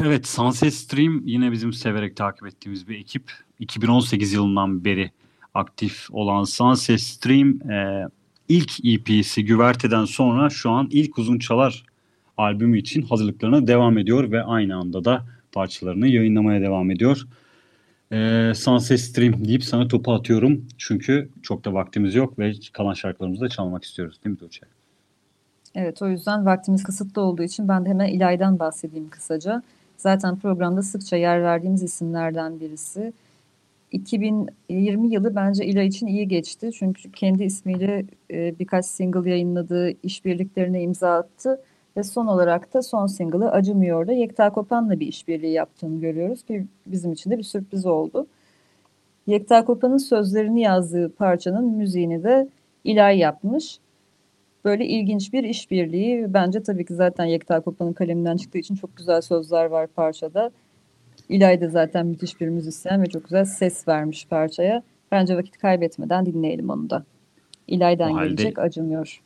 [0.05, 3.31] evet Sunset Stream yine bizim severek takip ettiğimiz bir ekip.
[3.59, 5.11] 2018 yılından beri
[5.53, 8.07] aktif olan Sunset Stream e,
[8.49, 11.83] ilk EP'si Güverte'den sonra şu an ilk uzun çalar
[12.37, 17.27] albümü için hazırlıklarına devam ediyor ve aynı anda da parçalarını yayınlamaya devam ediyor.
[18.11, 20.65] Ee, Sunset Stream deyip sana topu atıyorum.
[20.77, 24.61] Çünkü çok da vaktimiz yok ve kalan şarkılarımızı da çalmak istiyoruz değil mi Tuğçe?
[25.75, 29.63] Evet o yüzden vaktimiz kısıtlı olduğu için ben de hemen İlay'dan bahsedeyim kısaca.
[29.97, 33.13] Zaten programda sıkça yer verdiğimiz isimlerden birisi.
[33.91, 36.69] 2020 yılı bence İlay için iyi geçti.
[36.79, 41.61] Çünkü kendi ismiyle e, birkaç single yayınladığı işbirliklerine imza attı.
[41.97, 47.11] Ve son olarak da son single'ı Acımıyor'da Yekta Kopan'la bir işbirliği yaptığını görüyoruz ki bizim
[47.11, 48.27] için de bir sürpriz oldu.
[49.27, 52.47] Yekta Kopan'ın sözlerini yazdığı parçanın müziğini de
[52.83, 53.79] İlay yapmış.
[54.65, 56.33] Böyle ilginç bir işbirliği.
[56.33, 60.51] Bence tabii ki zaten Yekta Kopan'ın kaleminden çıktığı için çok güzel sözler var parçada.
[61.29, 64.83] İlay da zaten müthiş bir müzisyen ve çok güzel ses vermiş parçaya.
[65.11, 67.03] Bence vakit kaybetmeden dinleyelim onu da.
[67.67, 69.21] İlay'dan halde- gelecek acımıyor.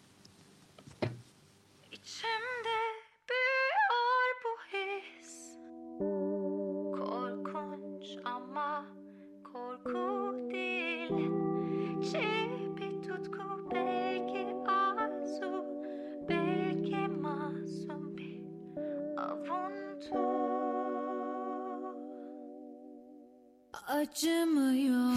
[24.02, 25.14] Acımıyor.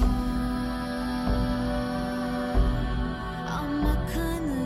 [3.49, 4.65] Ama kanıyor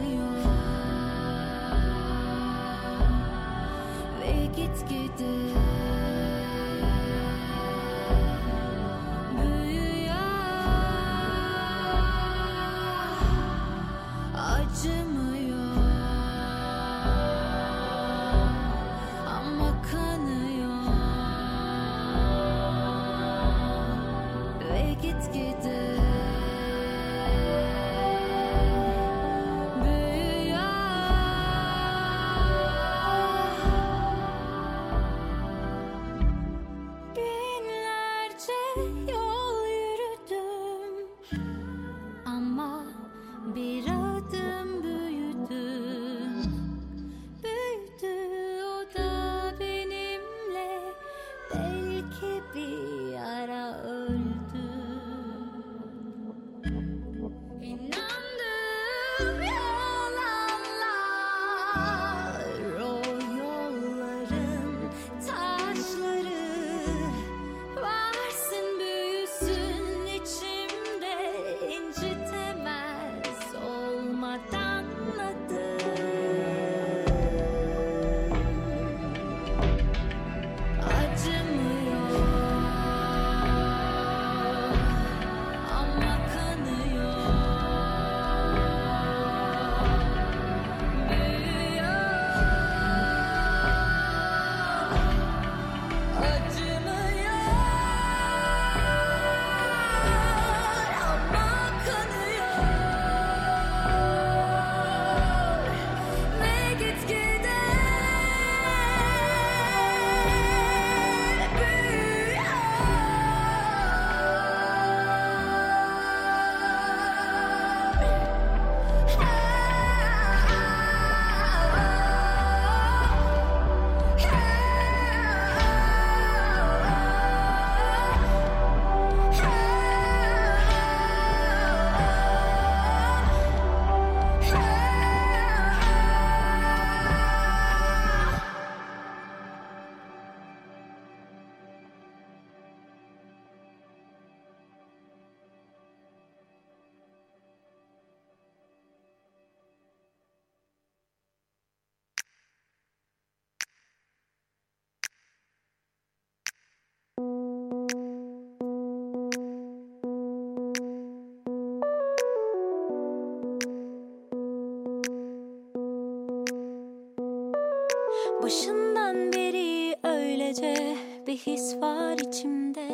[171.28, 172.88] bir his var içimde.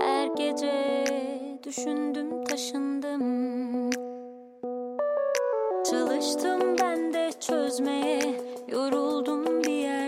[0.00, 1.04] Her gece
[1.64, 3.90] düşündüm taşındım.
[5.90, 8.20] Çalıştım ben de çözmeye
[8.68, 9.99] Yoruldum bir yerde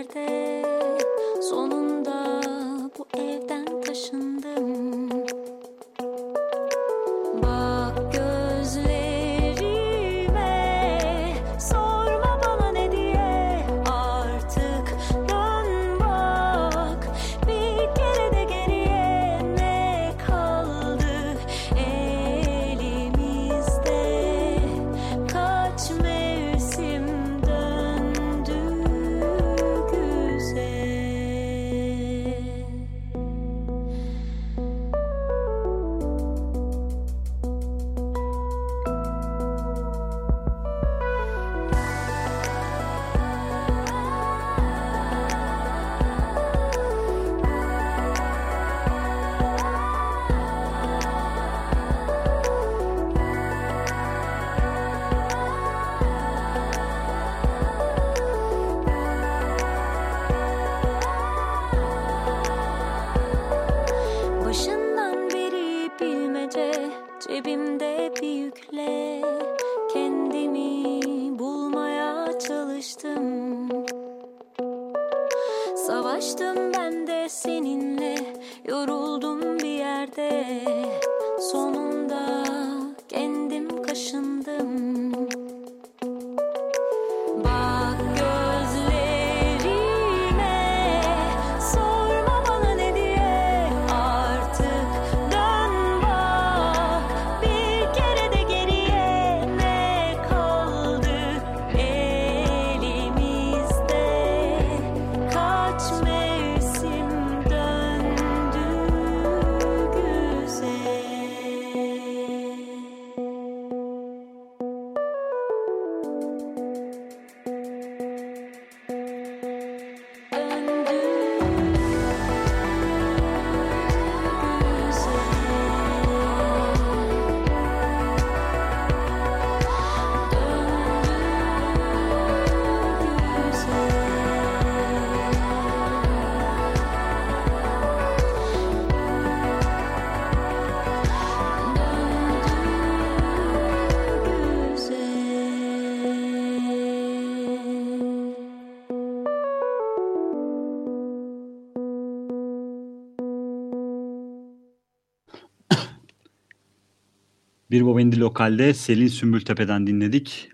[157.73, 160.49] Bir Baba İndi Lokal'de Selin Sümbültepe'den dinledik.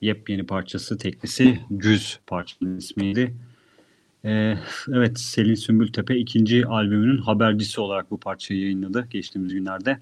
[0.00, 3.34] Yepyeni parçası, teklisi Güz parçanın ismiydi.
[4.24, 4.54] Ee,
[4.88, 9.98] evet Selin Sümbültepe ikinci albümünün habercisi olarak bu parçayı yayınladı geçtiğimiz günlerde.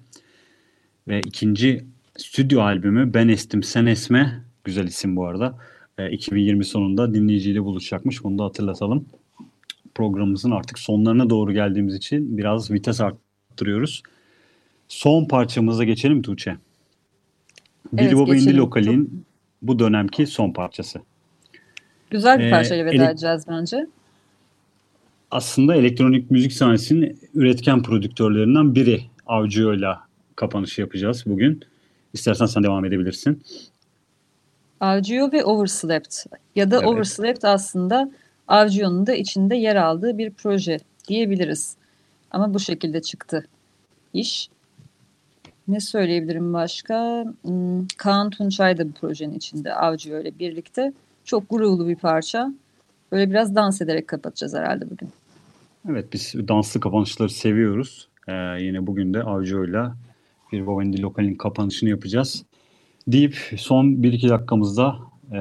[1.07, 1.85] Ve ikinci
[2.17, 5.57] stüdyo albümü Ben Estim Sen Esme, güzel isim bu arada,
[5.97, 8.23] Ee, 2020 sonunda dinleyiciyle buluşacakmış.
[8.23, 9.05] Bunu da hatırlatalım.
[9.95, 14.03] Programımızın artık sonlarına doğru geldiğimiz için biraz vites arttırıyoruz.
[14.91, 16.57] Son parçamıza geçelim Tuğçe?
[17.93, 18.55] Billy Evet, Bob Indie.
[18.55, 19.25] Lokal'in
[19.61, 20.99] bu dönemki son parçası.
[22.09, 23.87] Güzel bir Ee, parçayla veda ele- edeceğiz bence.
[25.31, 30.01] Aslında elektronik müzik sahnesinin üretken prodüktörlerinden biri Avcıo'yla
[30.35, 31.63] kapanışı yapacağız bugün.
[32.13, 33.43] İstersen sen devam edebilirsin.
[34.79, 36.25] Avcıyor ve Overslept
[36.55, 36.87] ya da Evet.
[36.87, 38.11] Overslept aslında
[38.47, 41.75] Avcıyo'nun da içinde yer aldığı bir proje diyebiliriz.
[42.31, 43.47] Ama bu şekilde çıktı
[44.13, 44.49] iş.
[45.71, 47.25] Ne söyleyebilirim başka?
[47.41, 50.93] Hmm, Kaan Tunçay da bu projenin içinde Avcıyo ile birlikte.
[51.25, 52.53] Çok gururlu bir parça.
[53.11, 55.09] Böyle biraz dans ederek kapatacağız herhalde bugün.
[55.89, 58.07] Evet biz danslı kapanışları seviyoruz.
[58.27, 59.95] Ee, yine bugün de Avcıo'yla
[60.51, 62.43] bir Indie Lokal'in kapanışını yapacağız.
[63.07, 64.95] Deyip son 1-2 dakikamızda
[65.31, 65.39] e,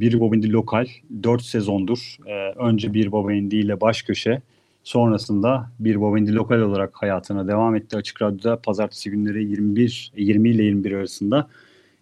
[0.00, 0.86] bir Indie Lokal
[1.22, 2.16] 4 sezondur.
[2.26, 4.42] E, önce bir Indie ile baş köşe.
[4.84, 7.96] Sonrasında bir Bob Indie Lokal olarak hayatına devam etti.
[7.96, 11.48] Açık Radyo'da pazartesi günleri 21 20 ile 21 arasında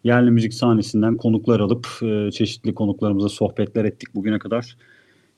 [0.05, 4.77] yerli müzik sahnesinden konuklar alıp e, çeşitli konuklarımıza sohbetler ettik bugüne kadar.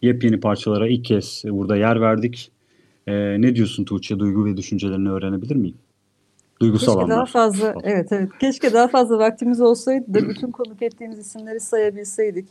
[0.03, 2.53] Yepyeni parçalara ilk kez burada yer verdik.
[3.07, 3.12] E,
[3.43, 4.18] ne diyorsun Tuğçe?
[4.18, 5.76] Duygu ve düşüncelerini öğrenebilir miyim?
[6.61, 11.18] Duygusal Keşke daha fazla evet evet keşke daha fazla vaktimiz olsaydı da bütün konuk ettiğimiz
[11.18, 12.49] isimleri sayabilseydik.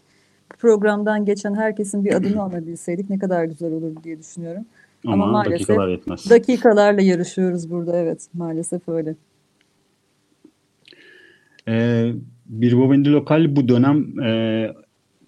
[0.60, 4.66] Programdan geçen herkesin bir adını anabilseydik ne kadar güzel olur diye düşünüyorum.
[5.06, 6.30] Ama, ama maalesef dakikalar yetmez.
[6.30, 9.16] Dakikalarla yarışıyoruz burada evet maalesef öyle.
[11.68, 12.14] Ee,
[12.46, 14.74] bir Bobendi Lokal bu dönem e,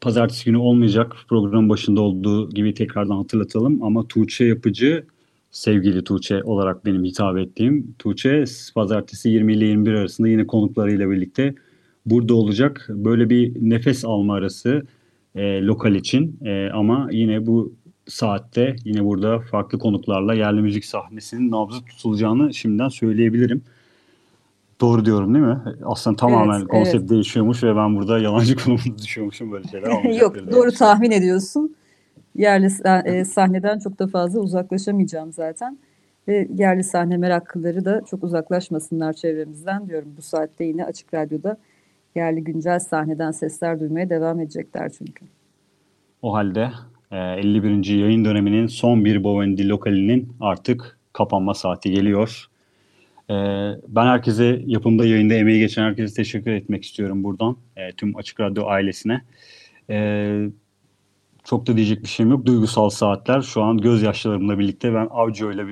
[0.02, 1.16] pazartesi günü olmayacak.
[1.30, 3.84] Programın başında olduğu gibi tekrardan hatırlatalım.
[3.84, 5.06] Ama Tuğçe Yapıcı,
[5.52, 8.44] sevgili Tuğçe olarak benim hitap ettiğim Tuğçe
[8.76, 11.56] pazartesi 20 ile 21 arasında yine konuklarıyla birlikte
[12.06, 12.86] burada olacak.
[12.90, 14.84] Böyle bir nefes alma arası
[15.36, 17.74] e, lokal için E, ama yine bu
[18.08, 23.64] saatte yine burada farklı konuklarla yerli müzik sahnesinin nabzı tutulacağını şimdiden söyleyebilirim.
[24.82, 25.60] Doğru diyorum değil mi?
[25.84, 27.10] Aslında tamamen Evet, konsept evet.
[27.10, 30.04] değişiyormuş ve ben burada yalancı konumunda düşüyormuşum böyle şeyler.
[30.22, 30.78] Yok doğru diye.
[30.78, 31.76] tahmin ediyorsun.
[32.36, 32.70] Yerli
[33.06, 35.78] e, sahneden çok da fazla uzaklaşamayacağım zaten.
[36.28, 40.14] Ve yerli sahne meraklıları da çok uzaklaşmasınlar çevremizden diyorum.
[40.18, 41.58] Bu saatte yine Açık Radyo'da
[42.16, 45.26] yerli güncel sahneden sesler duymaya devam edecekler çünkü.
[46.22, 46.72] O halde
[47.18, 47.86] 51.
[47.86, 52.48] yayın döneminin son bir Bovendi lokalinin artık kapanma saati geliyor.
[53.30, 53.34] E,
[53.88, 57.58] ben herkese yapımda yayında emeği geçen herkese teşekkür etmek istiyorum buradan.
[57.78, 59.22] E, tüm Açık Radyo ailesine.
[59.90, 60.48] E,
[61.44, 62.46] çok da diyecek bir şeyim yok.
[62.46, 63.42] Duygusal saatler.
[63.42, 65.68] Şu an gözyaşlarımla birlikte ben Avcı ile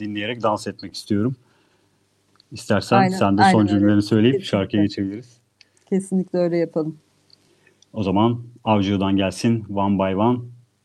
[0.00, 1.36] dinleyerek dans etmek istiyorum.
[2.52, 3.70] İstersen Aynen, sen de aynen son öyle.
[3.70, 4.58] cümlelerini söyleyip Kesinlikle.
[4.58, 5.38] şarkıya geçebiliriz.
[5.90, 6.98] Kesinlikle öyle yapalım.
[7.92, 10.38] O zaman Avcı'dan gelsin One by One.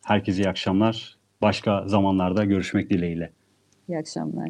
[0.09, 1.17] Herkese iyi akşamlar.
[1.41, 3.33] Başka zamanlarda görüşmek dileğiyle.
[3.87, 4.49] İyi akşamlar.